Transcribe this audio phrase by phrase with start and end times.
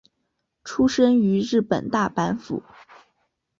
[0.63, 2.63] 出身于日本大阪府。